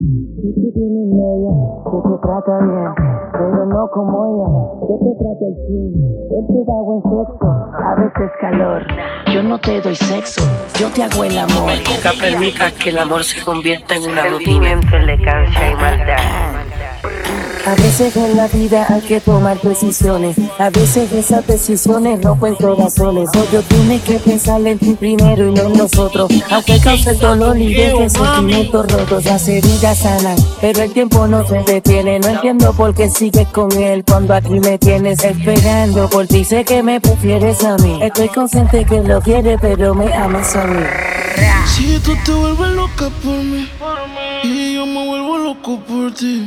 Si 0.00 0.04
tú 0.54 0.70
tienes 0.74 1.08
novia 1.10 1.50
que 1.82 1.98
te 2.08 2.14
trata 2.22 2.58
bien, 2.62 2.94
pero 3.32 3.66
no 3.66 3.90
como 3.90 4.26
ella, 4.30 4.48
que 4.86 4.94
te 5.02 5.12
trata 5.18 5.44
el 5.44 5.56
fin, 5.66 5.90
él 6.30 6.46
te 6.46 6.64
da 6.70 6.78
buen 6.82 7.02
sexo, 7.02 7.48
a 7.50 7.94
veces 7.96 8.30
calor. 8.40 8.86
Yo 9.34 9.42
no 9.42 9.58
te 9.58 9.80
doy 9.80 9.96
sexo, 9.96 10.40
yo 10.78 10.88
te 10.90 11.02
hago 11.02 11.24
el 11.24 11.36
amor. 11.36 11.72
Nunca 11.82 12.12
permitas 12.20 12.72
que 12.74 12.90
el 12.90 12.98
amor 12.98 13.24
se 13.24 13.44
convierta 13.44 13.96
en 13.96 14.08
una 14.08 14.22
rutina. 14.26 14.68
Sentimiento, 14.68 14.96
elegancia 14.98 15.70
y 15.72 15.74
maldad. 15.74 16.57
A 17.68 17.74
veces 17.74 18.16
en 18.16 18.34
la 18.34 18.48
vida 18.48 18.86
hay 18.88 19.02
que 19.02 19.20
tomar 19.20 19.60
decisiones. 19.60 20.38
A 20.58 20.70
veces 20.70 21.12
esas 21.12 21.46
decisiones 21.46 22.24
rompen 22.24 22.54
corazones. 22.54 23.28
Obvio 23.28 23.60
tienes 23.60 24.00
que 24.04 24.14
pensar 24.14 24.66
en 24.66 24.78
ti 24.78 24.94
primero 24.94 25.48
y 25.48 25.52
no 25.52 25.64
en 25.64 25.74
nosotros. 25.74 26.30
Aunque 26.50 26.80
cause 26.80 27.10
el 27.10 27.18
dolor 27.18 27.58
y 27.58 27.74
deje 27.74 28.08
sentimientos 28.08 28.90
rotos. 28.90 29.22
Las 29.26 29.46
heridas 29.48 29.98
sanan, 29.98 30.38
pero 30.62 30.82
el 30.82 30.94
tiempo 30.94 31.26
no 31.26 31.46
se 31.46 31.62
detiene. 31.64 32.18
No 32.20 32.28
entiendo 32.28 32.72
por 32.72 32.94
qué 32.94 33.10
sigues 33.10 33.46
con 33.48 33.70
él 33.72 34.02
cuando 34.02 34.32
aquí 34.32 34.60
me 34.60 34.78
tienes 34.78 35.22
esperando. 35.22 36.08
Por 36.08 36.26
ti 36.26 36.44
sé 36.44 36.64
que 36.64 36.82
me 36.82 37.02
prefieres 37.02 37.62
a 37.64 37.76
mí. 37.76 37.98
Estoy 38.00 38.30
consciente 38.30 38.86
que 38.86 39.02
lo 39.02 39.20
quieres, 39.20 39.58
pero 39.60 39.94
me 39.94 40.10
amas 40.14 40.56
a 40.56 40.64
mí. 40.64 40.84
Si 41.66 41.98
tú 41.98 42.12
te 42.24 42.32
vuelves 42.32 42.70
loca 42.72 43.10
por 43.22 43.44
mí 43.44 43.68
y 44.42 44.74
yo 44.74 44.86
me 44.86 45.06
vuelvo 45.06 45.36
loco 45.36 45.78
por 45.80 46.12
ti, 46.14 46.46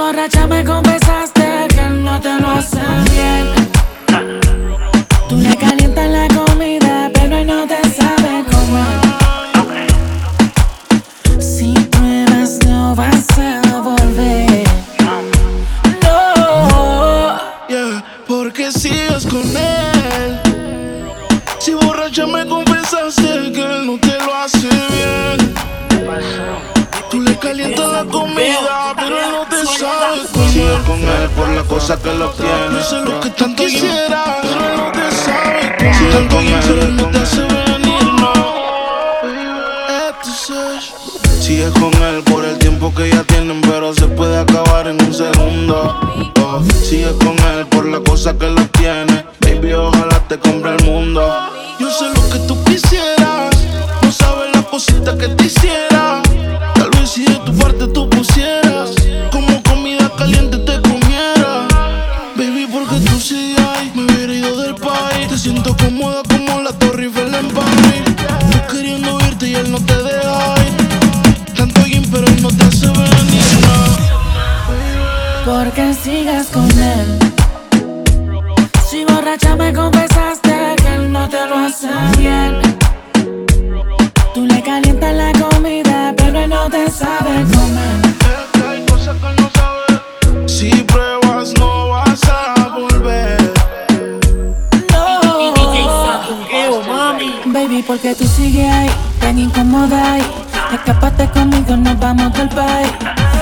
Borracha 0.00 0.46
me 0.46 0.64
confesaste 0.64 1.68
que 1.68 1.82
no 1.90 2.18
te 2.22 2.40
lo 2.40 2.50
hace 2.52 2.80
bien. 3.12 3.52
Tú 5.28 5.36
le 5.36 5.54
calientas 5.56 6.08
la 6.08 6.26
comida, 6.28 7.10
pero 7.12 7.36
él 7.36 7.46
no 7.46 7.66
te 7.66 7.82
sabe 7.98 8.42
comer. 8.50 8.98
Si 11.38 11.74
pruebas, 11.92 12.58
no 12.66 12.94
vas 12.94 13.28
a 13.38 13.60
volver. 13.82 14.64
No. 16.02 17.38
Yeah, 17.68 18.02
porque 18.26 18.72
sigues 18.72 19.26
con 19.26 19.46
él. 19.54 20.40
Si 21.58 21.74
borracha 21.74 22.26
me 22.26 22.46
confesaste 22.46 23.52
que 23.52 23.62
él 23.62 23.86
no 23.86 23.98
te 23.98 24.18
lo 24.24 24.34
hace 24.34 24.66
bien. 24.94 25.54
Tú 27.10 27.20
le 27.20 27.36
calientas 27.36 27.88
la 27.92 28.04
comida, 28.04 28.69
pero 29.80 30.14
él 30.14 30.20
no 30.22 30.28
te 30.28 30.36
sabe 30.36 30.50
Sigue 30.50 30.82
con 30.86 31.00
él 31.00 31.30
por 31.36 31.48
la 31.48 31.62
cosa 31.62 31.96
que 31.98 32.14
lo 32.14 32.30
tiene. 32.30 32.82
sé 32.82 33.00
lo 33.00 33.20
que 33.20 33.30
tanto 33.30 33.64
quisiera, 33.64 34.38
pero 34.42 34.76
no 34.76 34.92
te 34.92 35.10
sabe 35.10 35.94
Sigue 35.94 36.28
con 36.28 36.46
él. 36.46 36.96
No 36.96 37.06
te 37.06 37.18
hace 37.18 37.40
venir, 37.40 38.04
no. 38.20 38.32
Sigue 41.40 41.70
con 41.70 41.92
él 42.02 42.22
por 42.24 42.44
el 42.44 42.58
tiempo 42.58 42.94
que 42.94 43.10
ya 43.10 43.24
tienen, 43.24 43.60
pero 43.62 43.94
se 43.94 44.06
puede 44.06 44.38
acabar 44.38 44.86
en 44.86 45.02
un 45.02 45.14
segundo. 45.14 45.98
Oh, 46.42 46.62
sigue 46.82 47.12
con 47.18 47.36
él 47.38 47.66
por 47.70 47.86
la 47.86 48.00
cosa 48.00 48.36
que 48.36 48.48
lo 48.48 48.62
tiene. 48.68 49.24
Baby, 49.40 49.72
ojalá 49.72 50.18
te 50.28 50.38
compre 50.38 50.76
el 50.76 50.84
mundo. 50.84 51.22
Yo 51.78 51.90
sé 51.90 52.04
lo 52.14 52.28
que 52.30 52.38
tú 52.46 52.62
quisieras, 52.64 53.56
no 54.02 54.12
sabes 54.12 54.54
la 54.54 54.62
cosita 54.62 55.16
que 55.16 55.28
te 55.28 55.44
hiciera. 55.46 55.89
Porque 75.44 75.94
sigas 75.94 76.46
con 76.48 76.70
él. 76.70 77.18
Si 78.88 79.04
borracha 79.04 79.56
me 79.56 79.72
confesaste 79.72 80.76
que 80.76 80.94
él 80.94 81.12
no 81.12 81.28
te 81.28 81.46
lo 81.46 81.56
hace 81.56 81.88
bien. 82.18 82.69
Porque 97.90 98.14
tú 98.14 98.24
sigues 98.24 98.72
ahí, 98.72 98.88
tan 99.18 99.36
incómoda 99.36 100.12
ahí. 100.12 100.22
Escapaste 100.72 101.28
conmigo, 101.30 101.76
nos 101.76 101.98
vamos 101.98 102.32
del 102.34 102.48
país. 102.50 102.88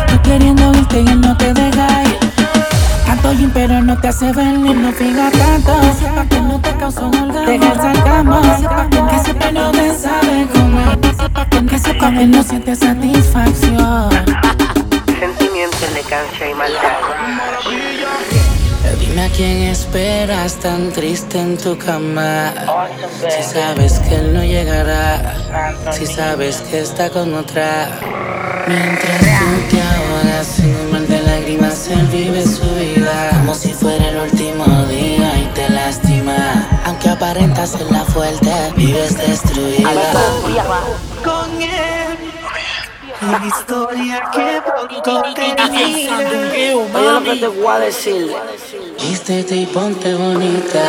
Tú 0.06 0.22
queriendo 0.22 0.72
irte 0.72 1.00
y 1.00 1.04
no 1.04 1.36
te 1.36 1.52
deja 1.52 2.04
ir. 2.04 2.18
Tanto 3.04 3.34
gym, 3.34 3.50
pero 3.52 3.82
no 3.82 4.00
te 4.00 4.08
hace 4.08 4.32
venir, 4.32 4.74
no 4.74 4.90
fija 4.92 5.30
tanto. 5.32 5.74
Pa' 6.14 6.24
que 6.24 6.40
no 6.40 6.58
te 6.62 6.74
causó 6.78 7.08
un. 7.08 7.28
Deja 7.28 7.72
el 7.72 7.78
sarcasmo. 7.78 8.40
Que 9.10 9.18
siempre 9.22 9.52
no 9.52 9.70
te 9.70 9.98
sabe 9.98 10.46
comer. 10.54 10.98
Que 11.68 11.78
sepa 11.78 12.10
que 12.10 12.26
no 12.26 12.42
siente 12.42 12.74
satisfacción. 12.74 14.08
Sentimiento, 15.20 15.76
elegancia 15.92 16.50
y 16.50 16.54
maldad. 16.54 18.37
Dime 19.08 19.24
a 19.24 19.30
quién 19.30 19.62
esperas 19.62 20.56
tan 20.56 20.92
triste 20.92 21.40
en 21.40 21.56
tu 21.56 21.78
cama. 21.78 22.52
Si 23.18 23.42
sabes 23.42 24.00
que 24.00 24.16
él 24.16 24.34
no 24.34 24.44
llegará, 24.44 25.34
si 25.92 26.06
sabes 26.06 26.60
que 26.70 26.80
está 26.80 27.08
con 27.08 27.32
otra. 27.32 27.88
Mientras 28.66 29.20
tú 29.20 29.70
te 29.70 29.80
ahogas 29.80 30.58
en 30.58 30.76
un 30.76 30.92
mar 30.92 31.00
de 31.00 31.22
lágrimas, 31.22 31.88
él 31.88 32.06
vive 32.08 32.44
su 32.44 32.68
vida 32.74 33.30
como 33.32 33.54
si 33.54 33.72
fuera 33.72 34.10
el 34.10 34.18
último 34.18 34.66
día 34.84 35.38
y 35.38 35.54
te 35.54 35.70
lastima. 35.70 36.68
Aunque 36.84 37.08
aparentas 37.08 37.70
ser 37.70 37.90
la 37.90 38.04
fuerte, 38.04 38.52
vives 38.76 39.16
destruida. 39.16 39.88
con 41.24 41.62
él. 41.62 42.18
Una 43.20 43.46
historia 43.46 44.22
que 44.32 44.62
pronto 44.64 45.22
termina. 45.34 45.66
Oye 46.94 47.12
lo 47.12 47.22
que 47.24 47.36
te 47.36 47.48
voy 47.48 47.66
a 47.66 47.78
decir. 47.80 48.36
Vístete 49.08 49.56
y 49.56 49.64
ponte 49.64 50.14
bonita. 50.14 50.84